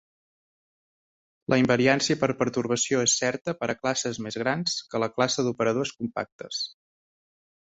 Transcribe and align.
La 1.53 1.59
invariància 1.63 2.17
per 2.23 2.29
pertorbació 2.39 3.03
és 3.09 3.15
certa 3.25 3.55
per 3.59 3.69
a 3.75 3.75
classes 3.83 4.21
més 4.29 4.41
grans 4.45 4.81
que 4.95 5.03
la 5.05 5.11
classe 5.19 5.47
d'operadors 5.49 5.97
compactes. 6.01 6.65